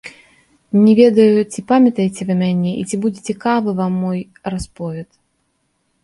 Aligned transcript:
Не 0.83 0.93
ведаю, 0.99 1.41
ці 1.51 1.59
памятаеце 1.71 2.21
вы 2.29 2.37
мяне 2.39 2.71
і 2.77 2.83
ці 2.89 2.95
будзе 3.03 3.21
цікавы 3.33 3.69
вам 3.81 3.91
мой 4.05 4.19
расповед. 4.55 5.07